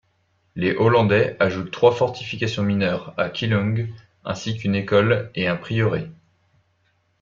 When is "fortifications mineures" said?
1.93-3.13